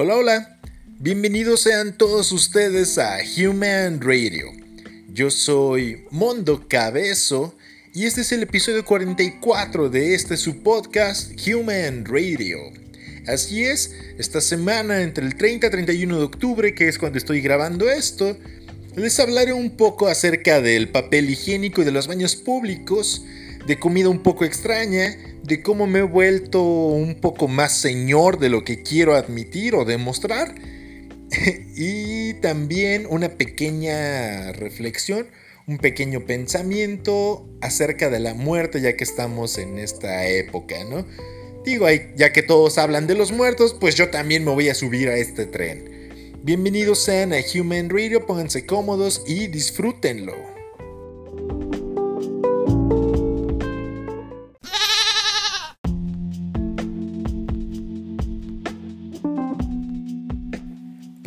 [0.00, 0.60] Hola, hola.
[1.00, 4.46] Bienvenidos sean todos ustedes a Human Radio.
[5.08, 7.56] Yo soy Mondo Cabezo
[7.92, 12.58] y este es el episodio 44 de este su podcast Human Radio.
[13.26, 17.40] Así es, esta semana entre el 30 y 31 de octubre, que es cuando estoy
[17.40, 18.38] grabando esto,
[18.94, 23.24] les hablaré un poco acerca del papel higiénico y de los baños públicos,
[23.68, 28.48] de comida un poco extraña, de cómo me he vuelto un poco más señor de
[28.48, 30.54] lo que quiero admitir o demostrar.
[31.76, 35.26] y también una pequeña reflexión,
[35.66, 41.06] un pequeño pensamiento acerca de la muerte ya que estamos en esta época, ¿no?
[41.62, 45.10] Digo, ya que todos hablan de los muertos, pues yo también me voy a subir
[45.10, 46.32] a este tren.
[46.42, 50.57] Bienvenidos sean a Human Radio, pónganse cómodos y disfrútenlo.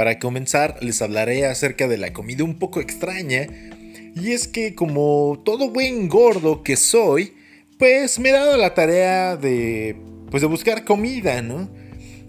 [0.01, 3.47] Para comenzar, les hablaré acerca de la comida un poco extraña.
[4.15, 7.35] Y es que como todo buen gordo que soy,
[7.77, 9.95] pues me he dado la tarea de
[10.31, 11.69] pues de buscar comida, ¿no?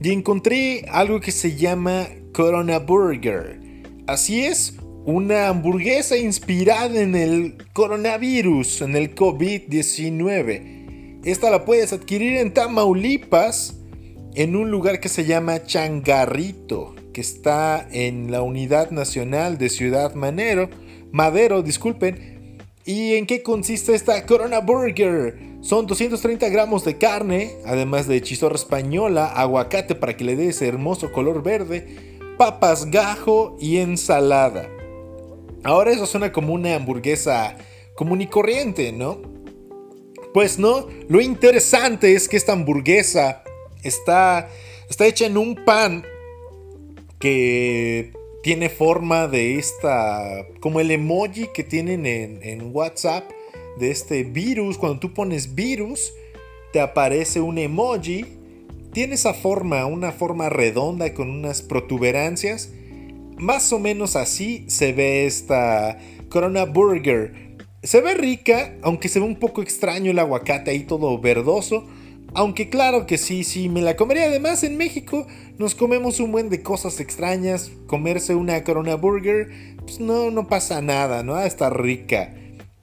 [0.03, 3.59] Y encontré algo que se llama Corona Burger.
[4.07, 4.75] Así es,
[5.07, 11.23] una hamburguesa inspirada en el coronavirus, en el COVID-19.
[11.25, 13.79] Esta la puedes adquirir en Tamaulipas,
[14.35, 20.15] en un lugar que se llama Changarrito que está en la Unidad Nacional de Ciudad
[20.15, 20.69] Manero,
[21.13, 22.59] Madero, disculpen.
[22.85, 25.37] ¿Y en qué consiste esta Corona Burger?
[25.61, 30.67] Son 230 gramos de carne, además de chistorra española, aguacate para que le dé ese
[30.67, 34.69] hermoso color verde, papas gajo y ensalada.
[35.63, 37.57] Ahora eso suena como una hamburguesa
[37.95, 39.21] común y corriente, ¿no?
[40.35, 43.45] Pues no, lo interesante es que esta hamburguesa
[43.83, 44.49] está,
[44.89, 46.05] está hecha en un pan
[47.23, 48.11] que
[48.43, 53.31] tiene forma de esta, como el emoji que tienen en, WhatsApp
[53.79, 54.77] de este virus.
[54.77, 56.13] Cuando tú pones virus,
[56.73, 58.27] te aparece un emoji.
[58.93, 62.73] Tiene esa forma, una forma redonda con unas protuberancias.
[63.37, 67.57] Más o menos así se ve esta Corona Burger.
[67.85, 71.87] Se ve rica, aunque se ve un poco extraño el aguacate ahí todo verdoso.
[72.35, 74.25] Aunque claro que sí, sí, me la comería.
[74.25, 75.27] Además, en México
[75.59, 77.71] nos comemos un buen de cosas extrañas.
[77.87, 81.39] Comerse una Corona Burger, pues no, no pasa nada, ¿no?
[81.39, 82.35] Está rica.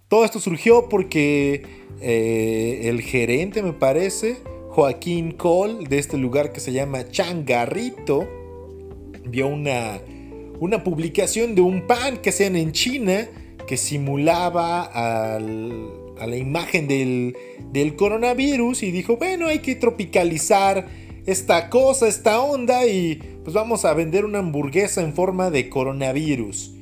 [0.07, 1.63] Todo esto surgió porque
[2.01, 4.38] eh, el gerente, me parece,
[4.69, 8.27] Joaquín Cole, de este lugar que se llama Changarrito,
[9.25, 9.99] vio una,
[10.59, 13.27] una publicación de un pan que hacían en China
[13.67, 17.35] que simulaba al, a la imagen del,
[17.72, 20.88] del coronavirus y dijo, bueno, hay que tropicalizar
[21.25, 26.74] esta cosa, esta onda y pues vamos a vender una hamburguesa en forma de coronavirus.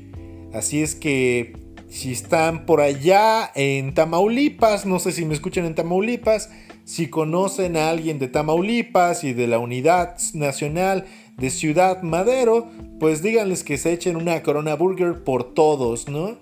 [0.54, 1.54] Así es que
[1.90, 6.50] si están por allá en Tamaulipas, no sé si me escuchan en Tamaulipas,
[6.84, 11.06] si conocen a alguien de Tamaulipas y de la Unidad Nacional
[11.38, 12.68] de Ciudad Madero,
[13.00, 16.38] pues díganles que se echen una Corona Burger por todos, ¿no?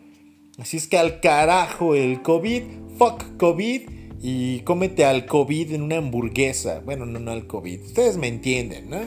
[0.57, 2.63] Así es que al carajo el COVID,
[2.97, 3.81] fuck COVID
[4.21, 6.81] y cómete al COVID en una hamburguesa.
[6.85, 9.01] Bueno, no, no al COVID, ustedes me entienden, ¿no?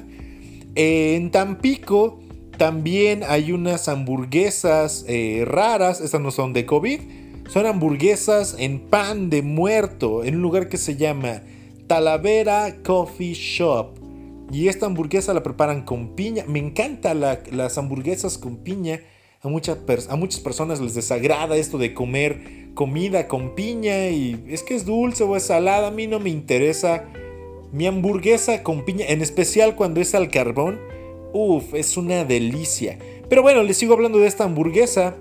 [0.75, 2.21] En Tampico
[2.59, 7.01] también hay unas hamburguesas eh, raras, estas no son de COVID,
[7.49, 11.43] son hamburguesas en pan de muerto, en un lugar que se llama
[11.87, 13.97] Talavera Coffee Shop.
[14.53, 16.45] Y esta hamburguesa la preparan con piña.
[16.47, 19.01] Me encantan las hamburguesas con piña
[19.43, 19.79] a, muchas
[20.09, 24.85] a muchas personas les desagrada esto de comer comida con piña y es que es
[24.85, 25.89] dulce o es salada.
[25.89, 27.07] A mí no me interesa.
[27.73, 30.81] Mi hamburguesa con piña, en especial cuando es al carbón,
[31.33, 32.99] uff, es una delicia.
[33.29, 35.17] Pero bueno, les sigo hablando de esta hamburguesa.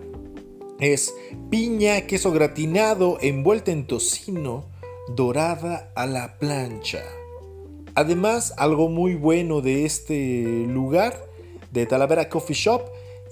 [0.80, 1.14] Es
[1.50, 4.66] piña, queso gratinado, envuelta en tocino,
[5.16, 7.04] dorada a la plancha.
[7.96, 11.26] Además, algo muy bueno de este lugar,
[11.72, 12.84] de Talavera Coffee Shop,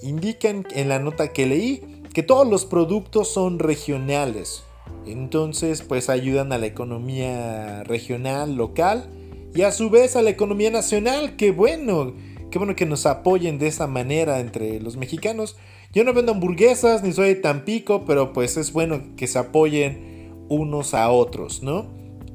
[0.06, 1.82] indican en la nota que leí
[2.14, 4.64] que todos los productos son regionales.
[5.06, 9.10] Entonces, pues ayudan a la economía regional, local
[9.54, 11.36] y a su vez a la economía nacional.
[11.36, 12.14] Qué bueno,
[12.52, 15.58] qué bueno que nos apoyen de esa manera entre los mexicanos.
[15.92, 20.32] Yo no vendo hamburguesas ni soy de Tampico, pero pues es bueno que se apoyen
[20.50, 21.88] unos a otros, ¿no?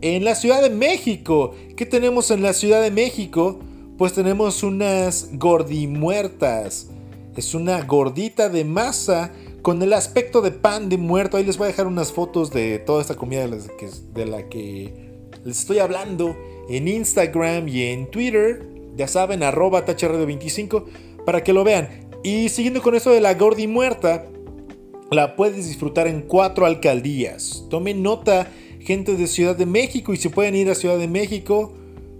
[0.02, 3.61] En la Ciudad de México, ¿qué tenemos en la Ciudad de México?
[3.99, 6.89] Pues tenemos unas gordimuertas
[7.37, 9.32] es una gordita de masa
[9.62, 11.37] con el aspecto de pan de muerto.
[11.37, 15.11] Ahí les voy a dejar unas fotos de toda esta comida de la que,
[15.44, 16.37] les estoy hablando
[16.69, 18.67] en Instagram y en Twitter.
[18.97, 20.85] Ya saben, arroba tachradio25
[21.25, 22.09] para que lo vean.
[22.23, 24.27] Y siguiendo con eso de la Gordi muerta,
[25.11, 27.65] la puedes disfrutar en cuatro alcaldías.
[27.71, 28.50] Tomen nota,
[28.81, 31.73] gente de Ciudad de México, y si pueden ir a Ciudad de México,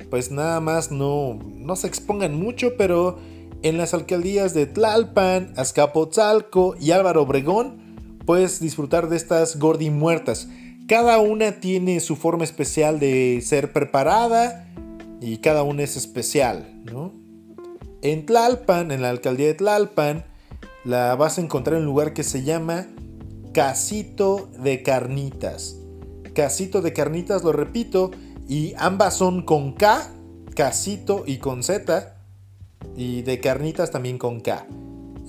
[0.09, 3.19] pues nada más no, no se expongan mucho, pero
[3.63, 10.49] en las alcaldías de Tlalpan, Azcapotzalco y Álvaro Obregón, puedes disfrutar de estas Gordi muertas.
[10.89, 14.67] Cada una tiene su forma especial de ser preparada
[15.21, 17.13] y cada una es especial, ¿no?
[18.03, 20.25] En Tlalpan, en la alcaldía de Tlalpan,
[20.85, 22.87] la vas a encontrar en un lugar que se llama
[23.53, 25.77] Casito de Carnitas.
[26.35, 28.11] Casito de Carnitas, lo repito,
[28.49, 30.11] y ambas son con K,
[30.55, 32.20] Casito y con Z,
[32.97, 34.67] y de Carnitas también con K.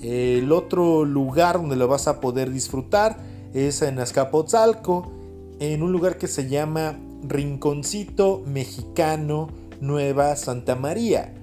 [0.02, 3.18] El otro lugar donde lo vas a poder disfrutar
[3.54, 5.12] es en Azcapotzalco,
[5.60, 9.48] en un lugar que se llama Rinconcito Mexicano
[9.80, 11.34] Nueva Santa María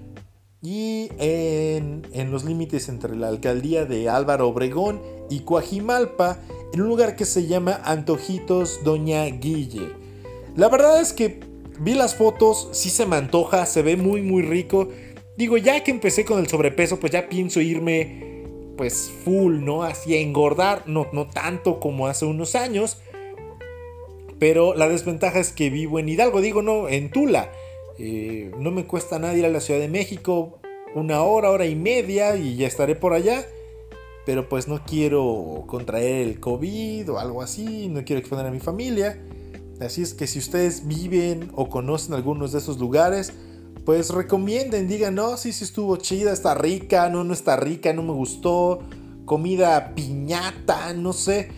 [0.62, 6.40] y en, los límites entre la alcaldía de Álvaro Obregón y Coajimalpa,
[6.74, 9.94] en un lugar que se llama Antojitos Doña Guille.
[10.56, 11.40] La verdad es que
[11.80, 14.90] vi las fotos, sí se me antoja, se ve muy muy rico.
[15.40, 18.44] Digo, ya que empecé con el sobrepeso, pues ya pienso irme
[18.76, 19.84] pues full, ¿no?
[19.84, 22.98] Así a engordar, no, no tanto como hace unos años.
[24.38, 27.54] Pero la desventaja es que vivo en Hidalgo, digo, no, en Tula.
[27.98, 30.60] Eh, no me cuesta nada ir a la Ciudad de México,
[30.94, 33.46] una hora, hora y media y ya estaré por allá.
[34.26, 38.60] Pero pues no quiero contraer el COVID o algo así, no quiero exponer a mi
[38.60, 39.24] familia.
[39.80, 43.32] Así es que si ustedes viven o conocen algunos de esos lugares,
[43.86, 48.04] pues recomienden, digan, no, sí, sí estuvo chida, está rica, no, no está rica, no
[48.04, 48.80] me gustó,
[49.26, 51.50] comida piñata, no sé.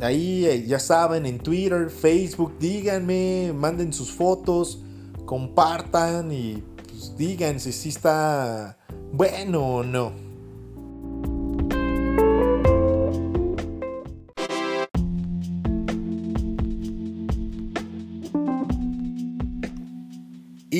[0.00, 4.82] Ahí eh, ya saben, en Twitter, Facebook, díganme, manden sus fotos
[5.28, 8.78] compartan y pues, digan si sí está
[9.12, 10.27] bueno o no.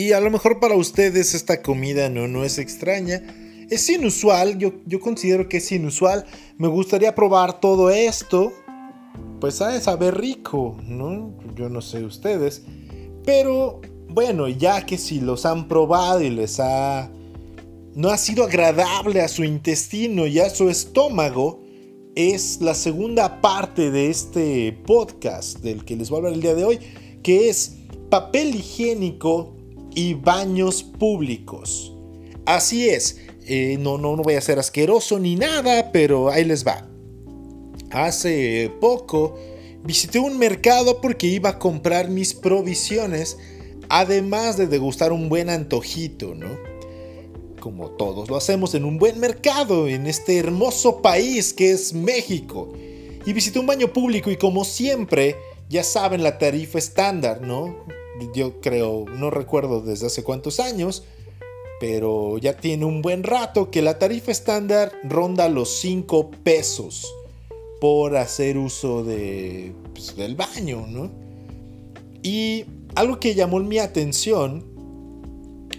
[0.09, 3.23] Y a lo mejor para ustedes esta comida no, no es extraña.
[3.69, 6.25] Es inusual, yo, yo considero que es inusual.
[6.57, 8.51] Me gustaría probar todo esto.
[9.39, 11.35] Pues sabe saber rico, ¿no?
[11.55, 12.63] Yo no sé ustedes.
[13.27, 17.11] Pero bueno, ya que si los han probado y les ha...
[17.95, 21.61] no ha sido agradable a su intestino y a su estómago,
[22.15, 26.55] es la segunda parte de este podcast del que les voy a hablar el día
[26.55, 26.79] de hoy,
[27.23, 27.77] que es
[28.09, 29.58] papel higiénico
[29.95, 31.95] y baños públicos.
[32.47, 36.67] Así es, eh, no, no, no voy a ser asqueroso ni nada, pero ahí les
[36.67, 36.87] va.
[37.91, 39.39] Hace poco
[39.85, 43.39] visité un mercado porque iba a comprar mis provisiones
[43.89, 46.59] además de degustar un buen antojito, ¿no?
[47.61, 52.73] Como todos lo hacemos en un buen mercado, en este hermoso país que es México.
[53.27, 55.37] Y visité un baño público y como siempre,
[55.69, 57.85] ya saben la tarifa estándar, ¿no?
[58.35, 61.05] Yo creo, no recuerdo desde hace cuántos años,
[61.81, 67.07] pero ya tiene un buen rato que la tarifa estándar ronda los 5 pesos
[67.81, 71.11] por hacer uso de, pues, del baño, ¿no?
[72.23, 74.65] Y algo que llamó mi atención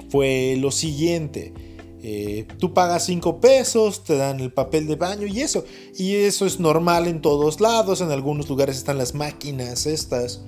[0.09, 1.53] fue lo siguiente.
[2.01, 5.65] Eh, tú pagas 5 pesos, te dan el papel de baño y eso.
[5.97, 7.99] Y eso es normal en todos lados.
[7.99, 10.41] En algunos lugares están las máquinas estas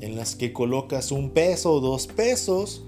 [0.00, 2.84] en las que colocas un peso o dos pesos.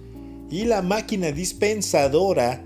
[0.50, 2.64] Y la máquina dispensadora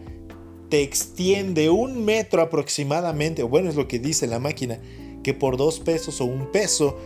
[0.69, 3.43] te extiende un metro aproximadamente.
[3.43, 4.81] Bueno, es lo que dice la máquina.
[5.23, 6.97] Que por dos pesos o un peso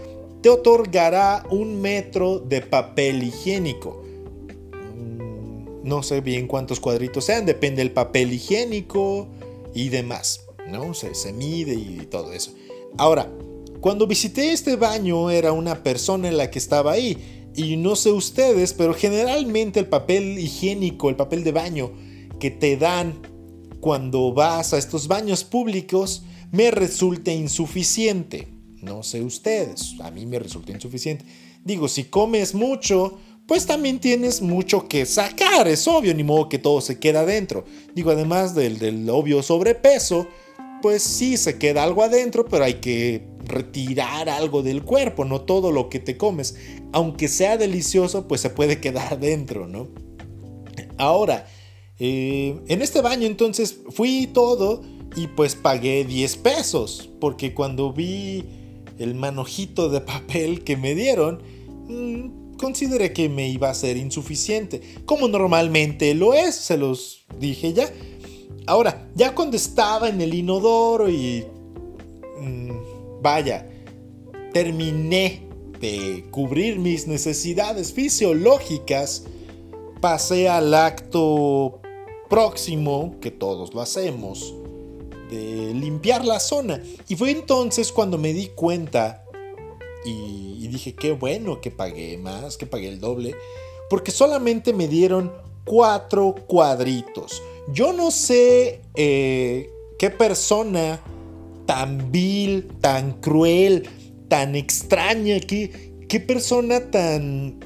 [0.42, 4.02] te otorgará un metro de papel higiénico.
[4.94, 9.28] Mm, no sé bien cuántos cuadritos sean, depende del papel higiénico
[9.74, 10.44] y demás.
[10.68, 10.94] ¿no?
[10.94, 12.52] Se, se mide y todo eso.
[12.98, 13.30] Ahora,
[13.84, 17.50] cuando visité este baño era una persona en la que estaba ahí.
[17.54, 21.92] Y no sé ustedes, pero generalmente el papel higiénico, el papel de baño
[22.40, 23.20] que te dan
[23.80, 28.48] cuando vas a estos baños públicos me resulta insuficiente.
[28.80, 31.26] No sé ustedes, a mí me resulta insuficiente.
[31.62, 36.58] Digo, si comes mucho, pues también tienes mucho que sacar, es obvio, ni modo que
[36.58, 37.66] todo se queda adentro.
[37.94, 40.26] Digo, además del, del obvio sobrepeso,
[40.84, 45.72] pues sí se queda algo adentro, pero hay que retirar algo del cuerpo, no todo
[45.72, 46.56] lo que te comes.
[46.92, 49.88] Aunque sea delicioso, pues se puede quedar adentro, ¿no?
[50.98, 51.46] Ahora,
[51.98, 54.82] eh, en este baño entonces fui todo
[55.16, 58.44] y pues pagué 10 pesos, porque cuando vi
[58.98, 61.42] el manojito de papel que me dieron,
[61.88, 67.72] mm, consideré que me iba a ser insuficiente, como normalmente lo es, se los dije
[67.72, 67.90] ya.
[68.66, 71.44] Ahora, ya cuando estaba en el inodoro y...
[72.40, 73.66] Mm, vaya,
[74.52, 75.48] terminé
[75.80, 79.24] de cubrir mis necesidades fisiológicas,
[80.00, 81.80] pasé al acto
[82.28, 84.54] próximo, que todos lo hacemos,
[85.30, 86.82] de limpiar la zona.
[87.08, 89.24] Y fue entonces cuando me di cuenta
[90.04, 93.34] y, dije, qué bueno que pagué más, que pagué el doble,
[93.88, 95.32] porque solamente me dieron
[95.64, 97.42] cuatro cuadritos.
[97.72, 101.00] Yo no sé eh, qué persona
[101.66, 103.88] tan vil, tan cruel,
[104.28, 107.58] tan extraña, qué, qué persona tan,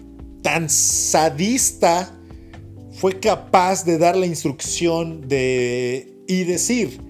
[0.43, 2.15] tan sadista
[2.93, 7.01] fue capaz de dar la instrucción de y decir,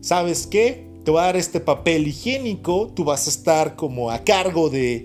[0.00, 0.88] ¿sabes qué?
[1.04, 5.04] Te voy a dar este papel higiénico, tú vas a estar como a cargo de,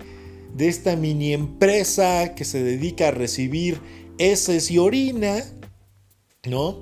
[0.54, 3.80] de esta mini empresa que se dedica a recibir
[4.18, 5.44] heces y orina,
[6.48, 6.78] ¿no?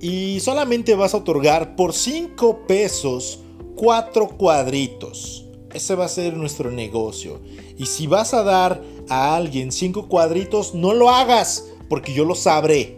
[0.00, 3.40] Y solamente vas a otorgar por 5 pesos
[3.76, 5.44] 4 cuadritos.
[5.72, 7.40] Ese va a ser nuestro negocio.
[7.76, 12.34] Y si vas a dar a alguien 5 cuadritos, no lo hagas, porque yo lo
[12.34, 12.96] sabré.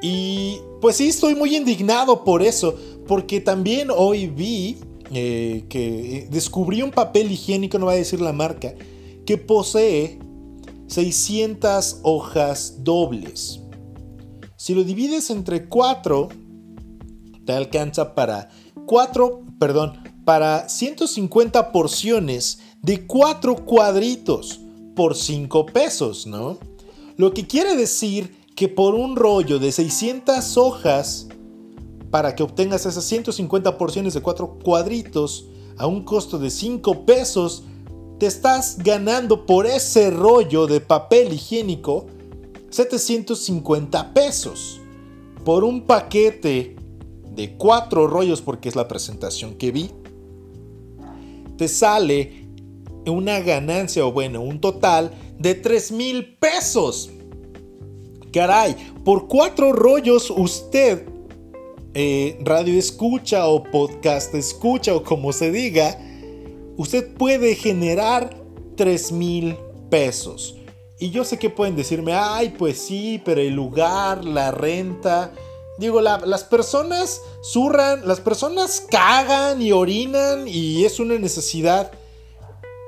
[0.00, 2.74] Y pues sí, estoy muy indignado por eso,
[3.06, 4.78] porque también hoy vi
[5.12, 8.74] eh, que descubrí un papel higiénico, no voy a decir la marca,
[9.26, 10.18] que posee
[10.86, 13.59] 600 hojas dobles.
[14.60, 16.28] Si lo divides entre 4,
[17.46, 18.50] te alcanza para
[18.84, 19.94] 4, perdón,
[20.26, 24.60] para 150 porciones de 4 cuadritos
[24.94, 26.58] por 5 pesos, ¿no?
[27.16, 31.28] Lo que quiere decir que por un rollo de 600 hojas,
[32.10, 35.46] para que obtengas esas 150 porciones de 4 cuadritos
[35.78, 37.62] a un costo de 5 pesos,
[38.18, 42.08] te estás ganando por ese rollo de papel higiénico
[42.70, 44.80] 750 pesos.
[45.44, 46.76] Por un paquete
[47.34, 49.90] de 4 rollos, porque es la presentación que vi,
[51.56, 52.48] te sale
[53.06, 57.10] una ganancia o bueno, un total de 3 mil pesos.
[58.32, 61.06] Caray, por cuatro rollos usted,
[61.94, 65.98] eh, radio escucha o podcast escucha o como se diga,
[66.76, 68.36] usted puede generar
[68.76, 69.56] 3 mil
[69.90, 70.59] pesos.
[71.00, 75.32] Y yo sé que pueden decirme, ay, pues sí, pero el lugar, la renta.
[75.78, 81.90] Digo, las personas zurran, las personas cagan y orinan y es una necesidad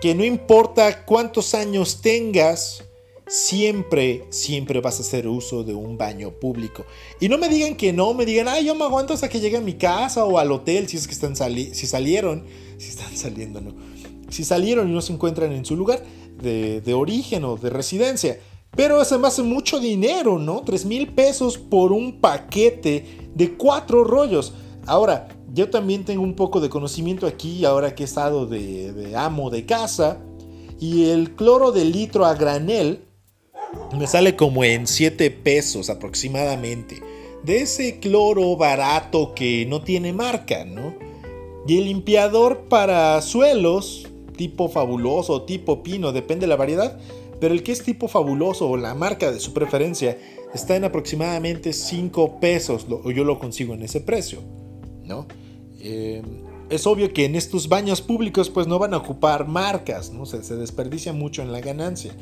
[0.02, 2.84] que no importa cuántos años tengas,
[3.26, 6.84] siempre, siempre vas a hacer uso de un baño público.
[7.18, 9.56] Y no me digan que no, me digan, ay, yo me aguanto hasta que llegue
[9.56, 12.44] a mi casa o al hotel, si es que están si salieron,
[12.76, 13.72] si están saliendo, no.
[14.28, 16.02] Si salieron y no se encuentran en su lugar
[16.42, 18.38] de, de origen o de residencia.
[18.74, 20.62] Pero me hace mucho dinero, ¿no?
[20.62, 24.54] 3 mil pesos por un paquete de cuatro rollos.
[24.86, 29.50] Ahora, yo también tengo un poco de conocimiento aquí, ahora que he estado de, amo
[29.50, 30.18] de casa.
[30.80, 33.04] Y el cloro de litro a granel
[33.96, 37.02] me sale como en 7 pesos aproximadamente.
[37.44, 40.94] De ese cloro barato que no tiene marca, ¿no?
[41.68, 46.98] Y el limpiador para suelos, tipo fabuloso, tipo pino, depende de la variedad.
[47.40, 50.16] Pero el que es tipo fabuloso o la marca de su preferencia
[50.54, 52.86] está en aproximadamente 5 pesos.
[52.88, 54.40] O yo lo consigo en ese precio,
[55.04, 55.26] ¿no?
[55.80, 56.22] Eh,
[56.70, 60.24] es obvio que en estos baños públicos pues no van a ocupar marcas, ¿no?
[60.24, 62.14] Se, desperdicia mucho en la ganancia.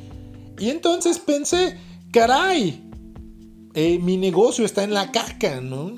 [0.58, 1.76] Y entonces pensé,
[2.10, 2.82] caray,
[3.74, 5.92] eh, mi negocio está en la caca, ¿no?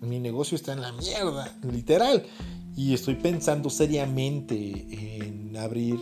[0.00, 2.24] Mi negocio está en la mierda, literal.
[2.78, 4.86] Y estoy pensando seriamente
[5.18, 5.98] en abrir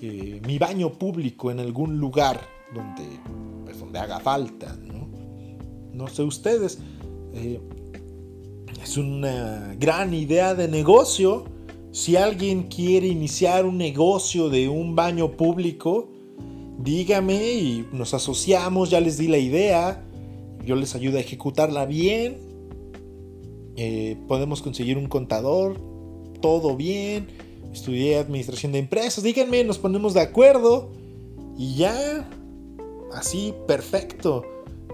[0.00, 2.40] eh, mi baño público en algún lugar
[2.72, 3.02] donde,
[3.64, 4.78] pues, donde haga falta,
[5.92, 6.06] ¿no?
[6.06, 6.78] Sé ustedes.
[8.80, 11.46] Es una gran idea de negocio.
[11.90, 16.08] Si alguien quiere iniciar un negocio de un baño público,
[16.78, 20.06] dígame y nos asociamos, ya les di la idea,
[20.64, 22.38] yo les ayudo a ejecutarla bien,
[23.74, 25.93] eh, podemos conseguir un contador,
[26.44, 27.26] todo bien,
[27.72, 30.90] estudié administración de empresas, díganme, nos ponemos de acuerdo
[31.56, 32.28] y ya,
[33.14, 34.44] así, perfecto.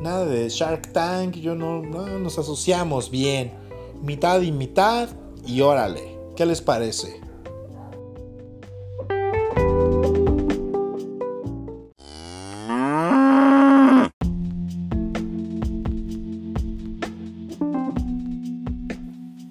[0.00, 3.50] Nada de Shark Tank, yo no, no nos asociamos bien
[4.00, 5.08] mitad y mitad
[5.44, 7.20] y órale, ¿qué les parece?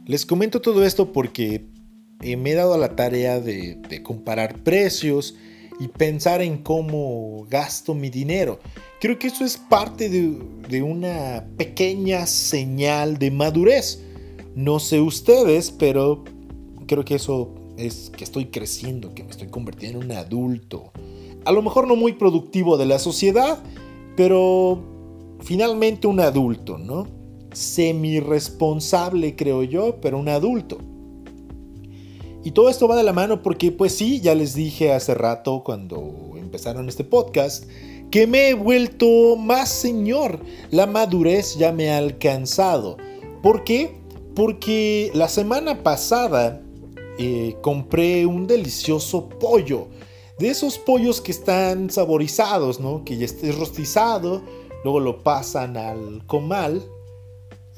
[0.06, 1.68] Les comento todo esto porque
[2.22, 5.36] me he dado la tarea de, comparar precios
[5.80, 8.60] y pensar en cómo gasto mi dinero.
[9.00, 14.04] Creo que eso es parte de, una pequeña señal de madurez.
[14.56, 16.26] No sé ustedes, pero
[16.88, 20.92] creo que eso es que estoy creciendo, que me estoy convirtiendo en un adulto.
[21.46, 23.64] A lo mejor no muy productivo de la sociedad,
[24.18, 24.84] pero
[25.40, 27.08] finalmente un adulto, ¿no?
[27.54, 30.89] Semi-responsable, creo yo, pero un adulto.
[32.50, 35.62] Y todo esto va de la mano porque, pues sí, ya les dije hace rato
[35.64, 37.66] cuando empezaron este podcast,
[38.10, 40.40] que me he vuelto más señor.
[40.72, 42.98] La madurez ya me ha alcanzado.
[43.44, 44.02] ¿Por qué?
[44.36, 46.60] Porque la semana pasada
[47.20, 49.86] eh, compré un delicioso pollo.
[50.40, 53.06] De esos pollos que están saborizados, ¿no?
[53.06, 54.42] Que ya esté rostizado,
[54.84, 56.84] luego lo pasan al comal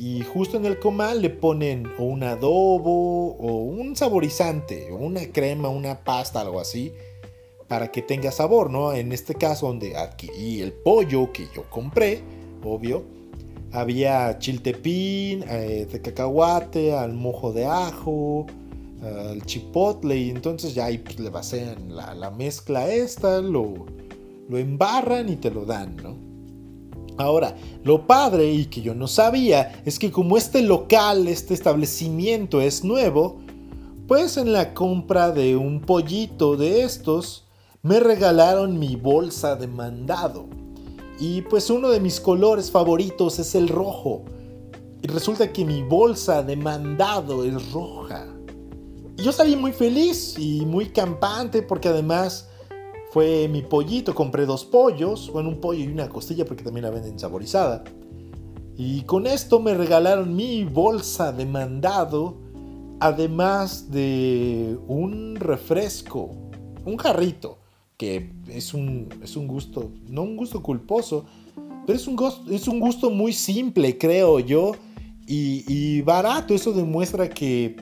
[0.01, 5.27] y justo en el comal le ponen o un adobo o un saborizante o una
[5.31, 6.91] crema, una pasta, algo así,
[7.67, 8.93] para que tenga sabor, ¿no?
[8.93, 12.23] En este caso donde adquirí el pollo que yo compré,
[12.63, 13.03] obvio,
[13.71, 18.47] había chiltepín, eh, de cacahuate, al mojo de ajo,
[19.03, 23.85] al chipotle y entonces ya ahí pues, le vacían la, la mezcla esta, lo,
[24.49, 26.30] lo embarran y te lo dan, ¿no?
[27.21, 32.61] Ahora, lo padre y que yo no sabía es que como este local, este establecimiento
[32.61, 33.39] es nuevo,
[34.07, 37.45] pues en la compra de un pollito de estos,
[37.81, 40.47] me regalaron mi bolsa de mandado.
[41.19, 44.25] Y pues uno de mis colores favoritos es el rojo.
[45.01, 48.27] Y resulta que mi bolsa de mandado es roja.
[49.17, 52.49] Y yo salí muy feliz y muy campante porque además
[53.11, 56.91] fue mi pollito, compré dos pollos, bueno, un pollo y una costilla porque también la
[56.91, 57.83] venden saborizada.
[58.77, 62.37] Y con esto me regalaron mi bolsa de mandado,
[63.01, 66.31] además de un refresco,
[66.85, 67.59] un jarrito,
[67.97, 71.25] que es un, es un gusto, no un gusto culposo,
[71.85, 74.71] pero es un, gusto, es un gusto muy simple, creo yo,
[75.27, 76.53] y, y barato.
[76.53, 77.75] Eso demuestra que,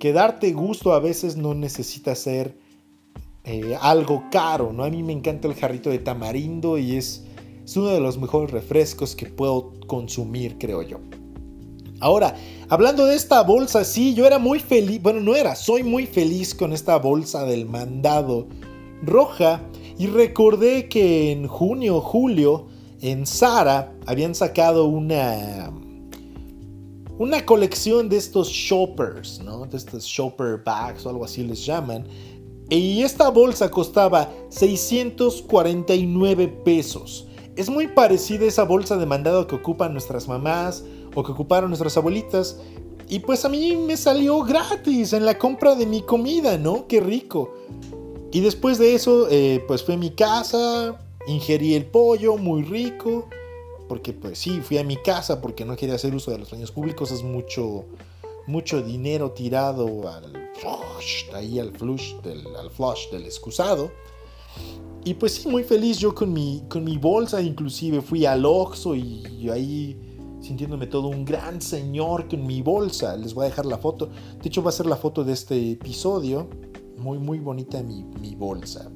[0.00, 2.58] que darte gusto a veces no necesita ser
[3.44, 4.84] eh, algo caro, ¿no?
[4.84, 7.24] A mí me encanta el jarrito de tamarindo y es,
[7.64, 10.98] es uno de los mejores refrescos que puedo consumir, creo yo.
[12.00, 12.34] Ahora,
[12.68, 16.54] hablando de esta bolsa, sí, yo era muy feliz, bueno, no era, soy muy feliz
[16.54, 18.48] con esta bolsa del mandado
[19.02, 19.62] roja
[19.98, 22.68] y recordé que en junio, julio,
[23.00, 25.70] en Sara habían sacado una
[27.20, 29.66] una colección de estos shoppers, ¿no?
[29.66, 32.06] De estos shopper bags o algo así les llaman,
[32.78, 37.26] y esta bolsa costaba 649 pesos.
[37.56, 41.70] Es muy parecida a esa bolsa de mandado que ocupan nuestras mamás o que ocuparon
[41.70, 42.58] nuestras abuelitas.
[43.08, 46.86] Y pues a mí me salió gratis en la compra de mi comida, ¿no?
[46.86, 47.52] Qué rico.
[48.30, 53.28] Y después de eso, eh, pues fui a mi casa, ingerí el pollo, muy rico.
[53.88, 56.70] Porque pues sí, fui a mi casa porque no quería hacer uso de los baños
[56.70, 57.10] públicos.
[57.10, 57.86] Es mucho,
[58.50, 60.40] mucho dinero tirado al
[61.34, 63.90] ahí al flush del, flush del excusado.
[65.04, 68.94] Y pues sí, muy feliz yo con mi, con mi bolsa, inclusive fui al Oxxo
[68.94, 69.98] y, ahí
[70.42, 73.16] sintiéndome todo un gran señor con mi bolsa.
[73.16, 74.06] Les voy a dejar la foto.
[74.06, 76.48] De hecho va a ser la foto de este episodio.
[76.98, 78.90] Muy, muy bonita mi, mi bolsa.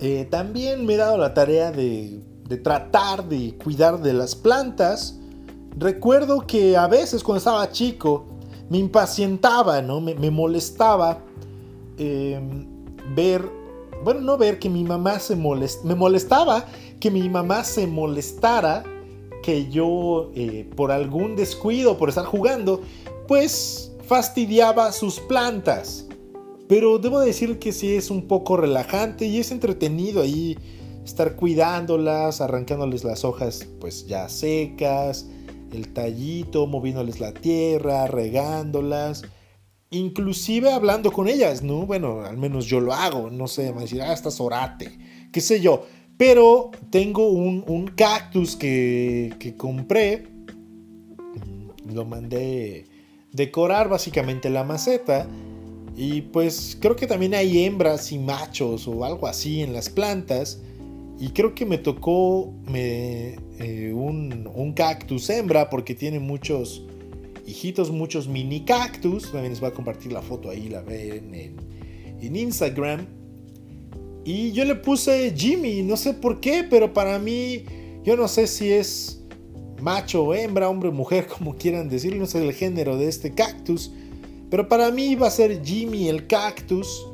[0.00, 5.18] Eh, también me he dado la tarea de, de tratar de cuidar de las plantas.
[5.76, 8.24] Recuerdo que a veces cuando estaba chico
[8.70, 10.00] me impacientaba, ¿no?
[10.00, 11.18] Me, molestaba
[11.98, 12.66] em,
[13.14, 13.48] ver,
[14.02, 16.64] bueno, no ver que mi mamá se molestara, me molestaba
[16.98, 18.84] que mi mamá se molestara
[19.42, 22.80] que yo, eh, por algún descuido, por estar jugando,
[23.28, 26.06] pues fastidiaba sus plantas.
[26.68, 30.58] Pero debo decir que sí es un poco relajante y es entretenido ahí
[31.04, 35.26] estar cuidándolas, arrancándoles las hojas pues ya secas,
[35.72, 39.24] el tallito, moviéndoles la tierra, regándolas,
[39.90, 41.86] inclusive hablando con ellas, ¿no?
[41.86, 44.98] Bueno, al menos yo lo hago, no sé, me decir, ah, estás orate,
[45.32, 45.84] qué sé yo.
[46.16, 52.86] Pero tengo un, cactus que, que compré, mm, lo mandé
[53.36, 55.28] decorar básicamente la maceta.
[55.96, 60.60] Y pues creo que también hay hembras y machos o algo así en las plantas.
[61.18, 66.84] Y creo que me tocó me, eh, un, cactus hembra porque tiene muchos
[67.46, 69.30] hijitos, muchos mini cactus.
[69.32, 71.56] También les voy a compartir la foto ahí, la ven en,
[72.20, 73.06] en Instagram.
[74.24, 77.64] Y yo le puse Jimmy, no sé por qué, pero para mí,
[78.02, 79.22] yo no sé si es
[79.80, 83.32] macho o hembra, hombre o mujer, como quieran decirlo, no sé el género de este
[83.32, 83.92] cactus.
[84.50, 87.06] Pero para mí va a ser Jimmy el cactus.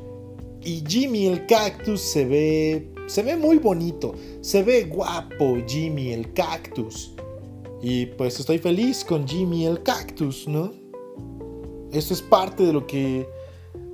[0.65, 6.33] Y Jimmy el cactus se ve se ve muy bonito, se ve guapo Jimmy el
[6.33, 7.13] cactus.
[7.81, 10.71] Y pues estoy feliz con Jimmy el cactus, ¿no?
[11.91, 13.27] Esto es parte de lo que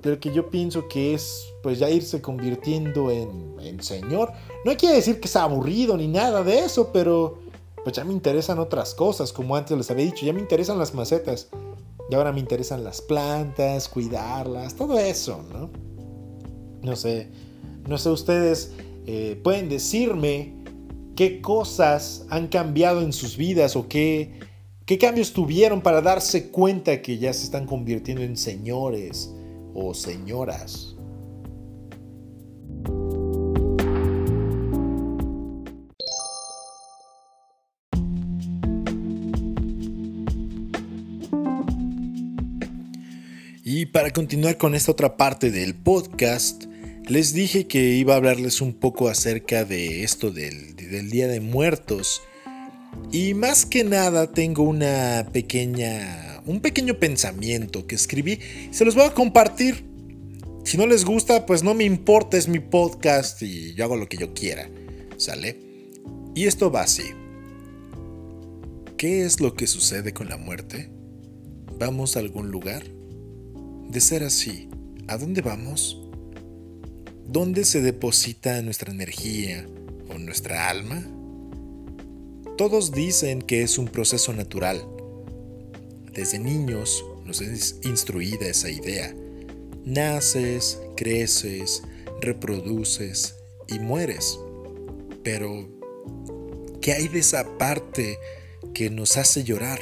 [0.02, 4.32] de lo que yo pienso que es pues ya irse convirtiendo en, en señor.
[4.64, 7.40] No quiere decir que sea aburrido ni nada de eso, pero
[7.84, 10.94] pues ya me interesan otras cosas, como antes les había dicho, ya me interesan las
[10.94, 11.50] macetas.
[12.10, 15.70] Y ahora me interesan las plantas, cuidarlas, todo eso, ¿no?
[16.82, 17.30] No sé,
[17.88, 18.72] no sé ustedes
[19.12, 20.54] eh, pueden decirme
[21.16, 24.34] qué cosas han cambiado en sus vidas o qué,
[24.86, 29.34] qué cambios tuvieron para darse cuenta que ya se están convirtiendo en señores
[29.74, 30.96] o señoras.
[43.64, 46.69] Y para continuar con esta otra parte del podcast,
[47.10, 50.76] les dije que iba a hablarles un poco acerca de esto del,
[51.10, 52.22] Día de Muertos.
[53.12, 58.40] Y más que nada tengo una pequeña, un pequeño pensamiento que escribí.
[58.70, 59.86] Se los voy a compartir.
[60.64, 64.08] Si no les gusta, pues no me importa, es mi podcast y yo hago lo
[64.08, 64.70] que yo quiera.
[65.18, 65.60] ¿Sale?
[66.36, 67.12] Y esto va así.
[68.98, 70.92] ¿Qué es lo que sucede con la muerte?
[71.80, 72.84] ¿Vamos a algún lugar?
[73.90, 74.70] De ser así,
[75.08, 75.99] ¿a dónde vamos?
[77.32, 79.64] ¿Dónde se deposita nuestra energía
[80.10, 81.06] o nuestra alma?
[82.58, 84.84] Todos dicen que es un proceso natural.
[86.12, 89.16] Desde niños nos es instruida esa idea.
[89.86, 91.84] Naces, creces,
[92.20, 93.36] reproduces
[93.68, 94.40] y mueres.
[95.24, 95.70] Pero,
[96.82, 98.18] ¿qué hay de esa parte
[98.74, 99.80] que nos hace llorar?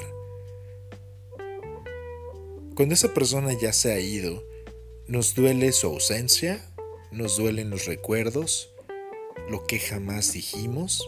[2.75, 4.43] Cuando esa persona ya se ha ido,
[5.07, 6.66] ¿nos duele su ausencia?
[7.17, 8.69] ¿Nos duelen los recuerdos?
[9.49, 11.03] ¿Lo que jamás dijimos?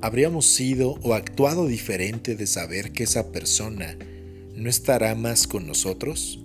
[0.00, 3.96] ¿Habríamos sido o actuado diferente de saber que esa persona
[4.56, 6.40] no estará más con nosotros?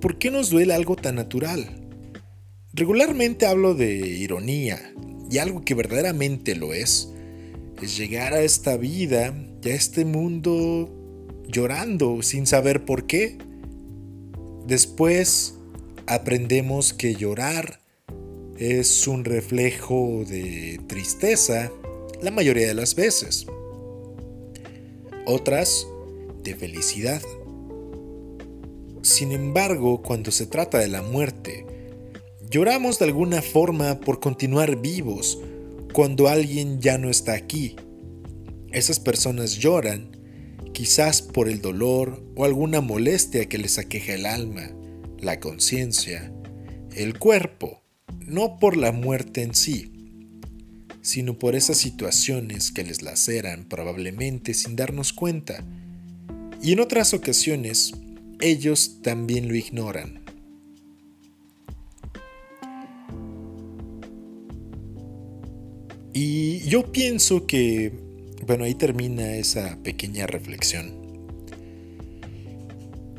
[0.00, 1.88] ¿Por qué nos duele algo tan natural?
[2.72, 4.94] Regularmente hablo de ironía,
[5.28, 7.10] y algo que verdaderamente lo es,
[7.82, 10.88] es llegar a esta vida y a este mundo
[11.48, 13.38] llorando sin saber por qué.
[14.68, 15.56] Después
[16.10, 17.78] aprendemos que llorar
[18.58, 21.70] es un reflejo de tristeza
[22.20, 23.46] la mayoría de las veces.
[25.24, 25.86] Otras
[26.42, 27.22] de felicidad.
[29.02, 31.64] Sin embargo, cuando se trata de la muerte,
[32.50, 35.38] lloramos de alguna forma por continuar vivos
[35.92, 37.76] cuando alguien ya no está aquí.
[38.72, 40.10] Esas personas lloran
[40.72, 44.72] quizás por el dolor o alguna molestia que les aqueja el alma,
[45.20, 46.32] la conciencia,
[46.94, 47.82] el cuerpo,
[48.20, 49.92] no por la muerte en sí,
[51.02, 55.64] sino por esas situaciones que les laceran probablemente sin darnos cuenta.
[56.62, 57.92] Y en otras ocasiones,
[58.40, 60.20] ellos también lo ignoran.
[66.12, 68.10] Y yo pienso que
[68.46, 70.99] bueno, ahí termina esa pequeña reflexión.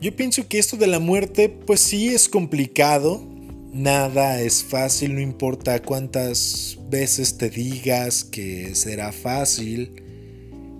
[0.02, 3.24] Yo pienso que esto de la muerte, pues sí es complicado.
[3.72, 10.02] Nada es fácil, no importa cuántas veces te digas que será fácil,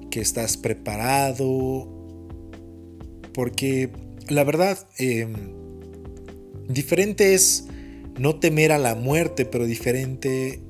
[0.10, 1.88] que estás preparado.
[3.32, 3.92] Porque
[4.28, 5.34] la verdad, em,
[6.68, 7.66] diferente es
[8.18, 10.62] no temer a la muerte, pero diferente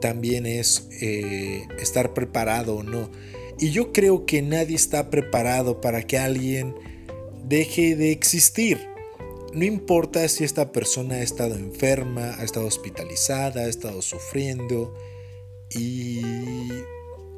[0.00, 3.10] también es eh, estar preparado o no.
[3.58, 6.72] Y yo creo que nadie está preparado para que alguien
[7.46, 8.78] deje de existir.
[9.52, 14.94] No importa si esta persona ha estado enferma, ha estado hospitalizada, ha estado sufriendo
[15.70, 16.20] y,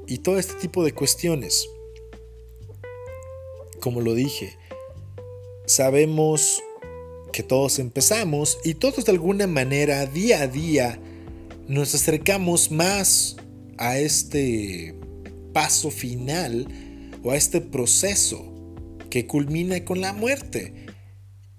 [0.07, 1.69] y todo este tipo de cuestiones.
[3.81, 4.57] Como lo dije,
[5.67, 6.61] sabemos
[7.33, 10.99] que todos empezamos y todos de alguna manera día a día
[11.69, 13.37] nos acercamos más
[13.77, 14.97] a este
[15.53, 16.67] paso final
[17.23, 18.48] o a este proceso
[19.11, 20.87] que culmina con la muerte.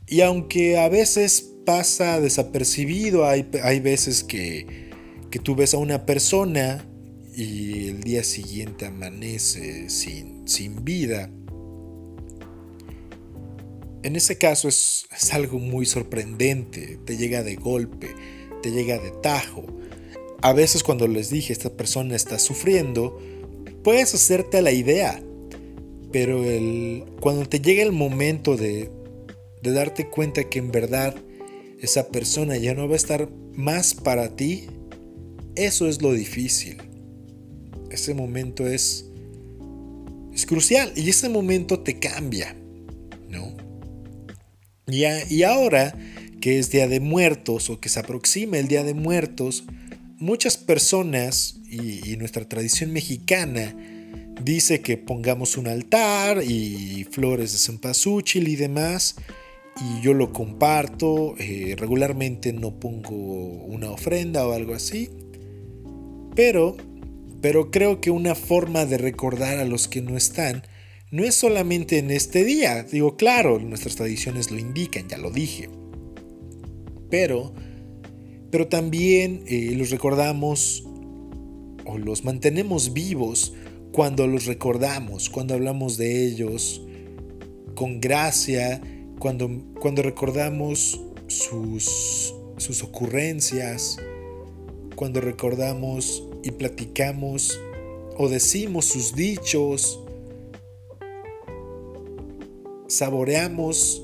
[0.07, 4.89] Y aunque a veces pasa desapercibido, hay, veces que,
[5.29, 6.85] que tú ves a una persona
[7.35, 11.29] y el día siguiente amanece sin, sin vida.
[14.01, 18.15] En ese caso es, es, algo muy sorprendente, te llega de golpe,
[18.63, 19.65] te llega de tajo
[20.41, 23.19] a veces cuando les dije esta persona está sufriendo,
[23.83, 25.21] puedes hacerte la idea,
[26.11, 28.89] pero el, cuando te llega el momento de,
[29.61, 31.15] de darte cuenta que en verdad
[31.81, 34.67] esa persona ya no va a estar más para ti,
[35.55, 36.77] eso es lo difícil.
[37.91, 39.05] Ese momento es,
[40.33, 42.55] es crucial y ese momento te cambia,
[43.29, 43.55] ¿no?
[44.87, 45.95] Y, y ahora
[46.39, 49.65] que es Día de Muertos o que se aproxima el Día de Muertos,
[50.17, 53.75] muchas personas y, nuestra tradición mexicana
[54.43, 59.15] dice que pongamos un altar y flores de cempasúchil y demás.
[59.81, 61.35] Y yo lo comparto.
[61.37, 65.09] Eh, regularmente no pongo una ofrenda o algo así.
[66.35, 66.77] Pero,
[67.41, 70.63] pero creo que una forma de recordar a los que no están
[71.11, 72.83] no es solamente en este día.
[72.83, 75.69] Digo, claro, nuestras tradiciones lo indican, ya lo dije.
[77.09, 77.53] Pero,
[78.51, 80.83] pero también eh, los recordamos
[81.85, 83.53] o los mantenemos vivos
[83.99, 86.81] cuando los recordamos, cuando hablamos de ellos
[87.75, 88.79] con gracia,
[89.19, 93.97] cuando, cuando recordamos sus, sus ocurrencias,
[94.95, 97.59] cuando recordamos y platicamos
[98.15, 99.99] o decimos sus dichos,
[102.87, 104.01] saboreamos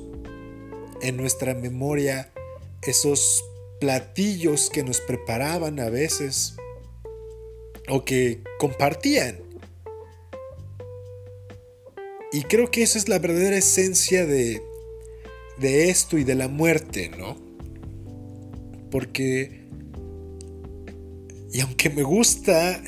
[1.04, 2.34] en nuestra memoria
[2.82, 3.46] esos
[3.80, 6.58] platillos que nos preparaban a veces
[7.88, 9.45] o que compartían.
[12.36, 14.62] Y creo que esa es la verdadera esencia de,
[15.58, 17.38] de esto y de la muerte, ¿no?
[18.92, 19.70] Porque,
[21.54, 22.84] y aunque me gusta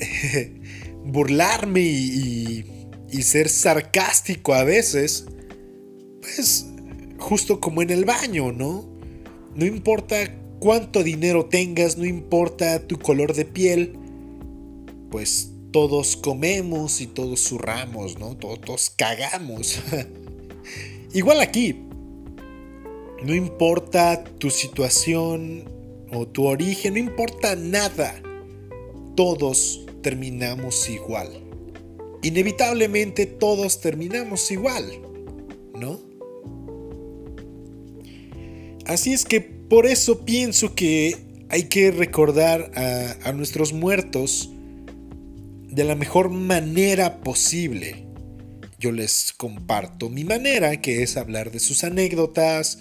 [1.02, 2.66] burlarme y,
[3.10, 5.24] y ser sarcástico a veces,
[6.20, 6.66] pues
[7.16, 8.86] justo como en el baño, ¿no?
[9.54, 13.98] No importa cuánto dinero tengas, no importa tu color de piel,
[15.10, 18.36] pues todos comemos y todos zurramos, ¿no?
[18.36, 19.80] Todos, cagamos.
[21.12, 21.84] Igual aquí,
[23.22, 25.64] no importa tu situación
[26.10, 28.22] o tu origen, no importa nada,
[29.14, 31.28] todos terminamos igual.
[32.22, 34.84] Inevitablemente todos terminamos igual,
[35.74, 36.00] ¿no?
[38.86, 41.16] Así es que por eso pienso que
[41.50, 44.50] hay que recordar a, a nuestros muertos
[45.78, 48.04] de la mejor manera posible.
[48.80, 52.80] Yo les comparto mi manera, que es hablar de sus anécdotas,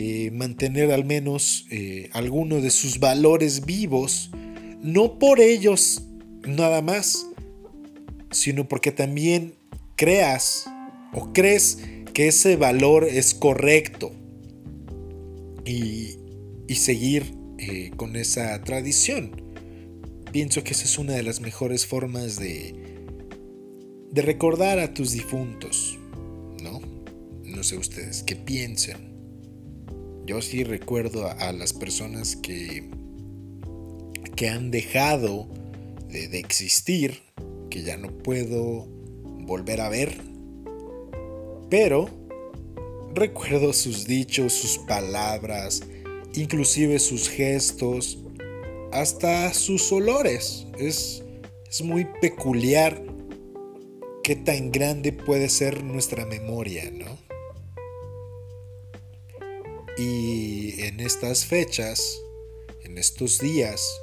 [0.00, 4.32] eh, mantener al menos eh, algunos de sus valores vivos,
[4.82, 6.02] no por ellos
[6.44, 7.24] nada más,
[8.32, 9.54] sino porque también
[9.94, 10.64] creas
[11.12, 11.78] o crees
[12.14, 14.10] que ese valor es correcto
[15.64, 16.16] y,
[16.74, 19.43] seguir eh, con esa tradición.
[20.34, 22.74] Pienso que esa es una de las mejores formas de,
[24.10, 25.96] de recordar a tus difuntos,
[26.60, 26.80] ¿no?
[27.44, 29.14] No sé ustedes qué piensen.
[30.26, 32.90] Yo sí recuerdo a, las personas que,
[34.34, 35.48] que han dejado
[36.08, 37.20] de, de existir,
[37.70, 38.86] que ya no puedo
[39.46, 40.20] volver a ver,
[41.70, 42.10] pero
[43.14, 45.84] recuerdo sus dichos, sus palabras,
[46.34, 48.23] inclusive sus gestos,
[48.94, 50.66] hasta sus olores.
[50.78, 51.22] Es,
[51.68, 53.02] es muy peculiar
[54.22, 57.18] qué tan grande puede ser nuestra memoria, ¿no?
[59.98, 62.20] Y en estas fechas,
[62.84, 64.00] en estos días,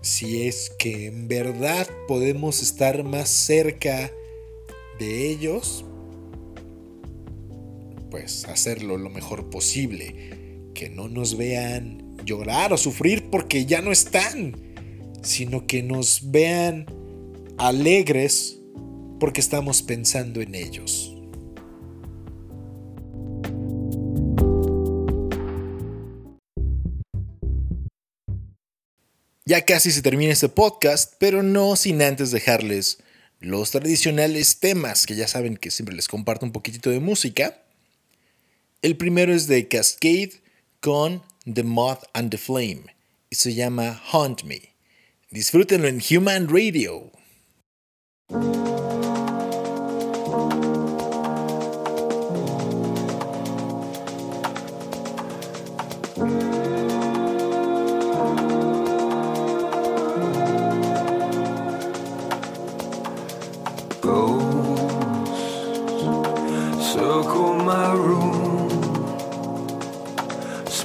[0.00, 4.10] si es que en verdad podemos estar más cerca
[4.98, 5.84] de ellos,
[8.10, 13.92] pues hacerlo lo mejor posible, que no nos vean llorar o sufrir porque ya no
[13.92, 14.56] están,
[15.22, 16.86] sino que nos vean
[17.58, 18.58] alegres
[19.20, 21.10] porque estamos pensando en ellos.
[29.46, 32.98] Ya casi se termina este podcast, pero no sin antes dejarles
[33.40, 37.62] los tradicionales temas que ya saben que siempre les comparto un poquitito de música.
[38.80, 40.32] El primero es de Cascade
[40.80, 42.86] con The Moth and the Flame
[43.30, 44.72] y se llama Haunt Me.
[45.30, 47.10] Disfrútenlo en Human Radio.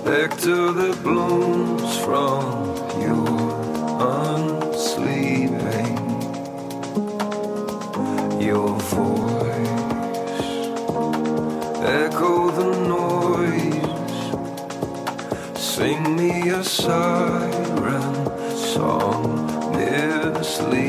[0.04, 2.44] Back to the blooms from
[3.02, 3.28] your
[4.00, 5.98] unsleeping.
[8.42, 9.70] Your voice
[11.84, 13.92] echo the noise.
[15.62, 18.14] Sing me a siren
[18.58, 20.89] song near sleep.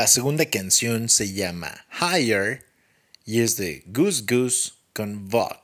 [0.00, 2.64] La segunda canción se llama Higher
[3.26, 5.59] y es de Goose Goose con Vogue.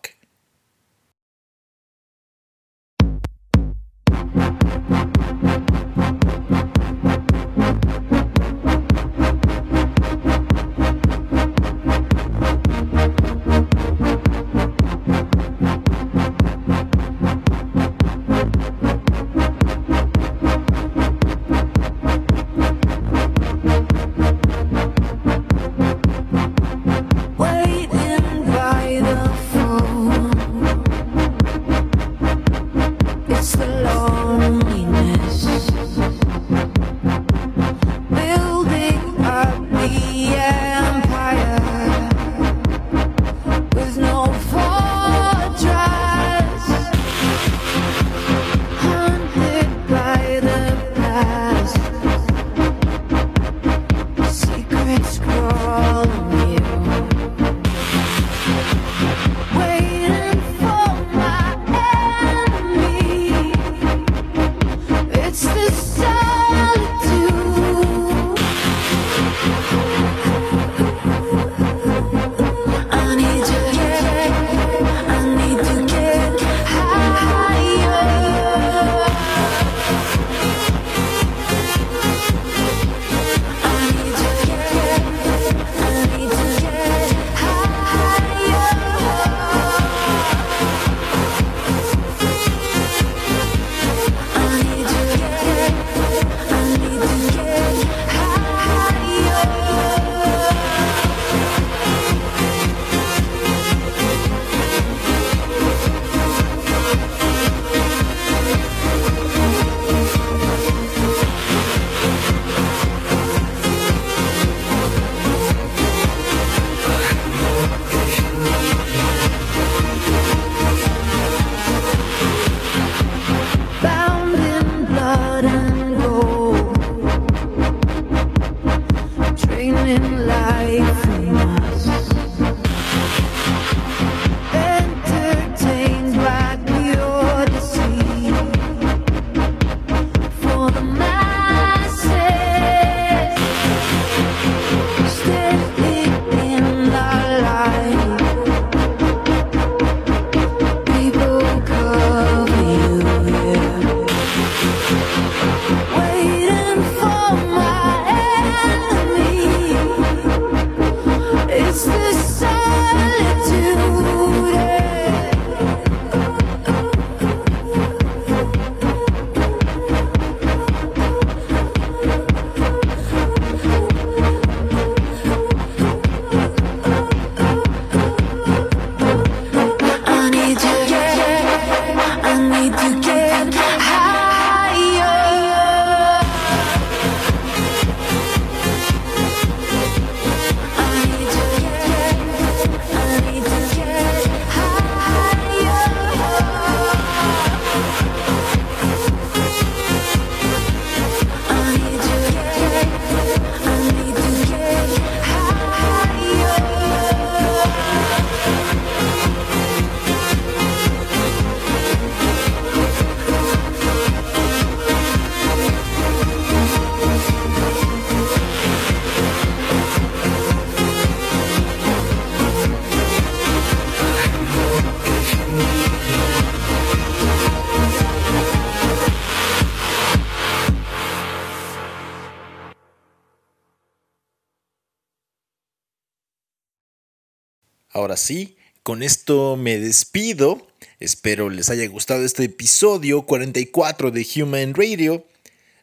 [237.96, 240.68] Ahora sí, con esto me despido.
[241.00, 245.26] Espero les haya gustado este episodio 44 de Human Radio.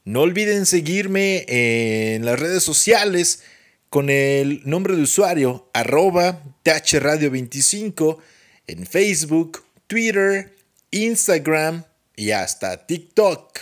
[0.06, 3.42] No olviden seguirme en las redes sociales
[3.90, 8.20] con el nombre de usuario arroba thradio25
[8.68, 10.56] en Facebook, Twitter,
[10.92, 11.84] Instagram
[12.16, 13.58] y hasta TikTok.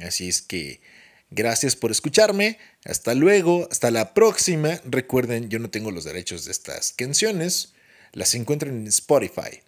[0.00, 0.80] Así es que
[1.30, 2.58] gracias por escucharme.
[2.84, 4.80] Hasta luego, hasta la próxima.
[4.84, 7.72] Recuerden, yo no tengo los derechos de estas canciones.
[8.12, 9.62] Las encuentran en Spotify.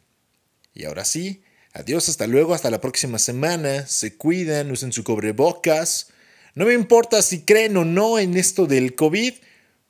[0.75, 1.43] Y ahora sí,
[1.73, 3.87] adiós, hasta luego, hasta la próxima semana.
[3.87, 6.09] Se cuidan, usen su cobrebocas.
[6.55, 9.35] No me importa si creen o no en esto del COVID.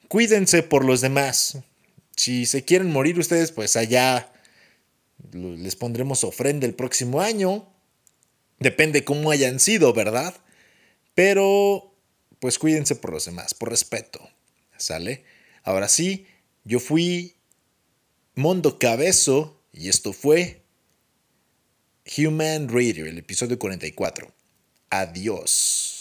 [0.09, 1.59] Cuídense por los demás.
[2.17, 4.33] Si se quieren morir ustedes, pues allá
[5.33, 7.67] les pondremos ofrenda el próximo año.
[8.59, 10.35] Depende cómo hayan sido, ¿verdad?
[11.15, 11.95] Pero,
[12.39, 14.21] pues cuídense por los demás, por respeto.
[14.77, 15.25] ¿Sale?
[15.63, 16.27] Ahora sí,
[16.65, 17.37] yo fui
[18.35, 20.63] Mondo Cabezo y esto fue
[22.17, 24.33] Human Radio, el episodio 44.
[24.91, 25.92] Adiós.